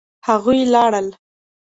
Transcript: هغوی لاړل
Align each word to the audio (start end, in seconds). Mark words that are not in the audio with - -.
هغوی 0.27 0.59
لاړل 0.73 1.07